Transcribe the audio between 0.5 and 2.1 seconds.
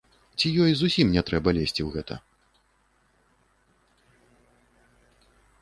ёй зусім не трэба лезці ў